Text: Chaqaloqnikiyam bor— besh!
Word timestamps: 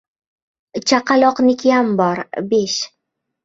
Chaqaloqnikiyam 0.93 1.95
bor— 2.03 2.25
besh! 2.51 2.83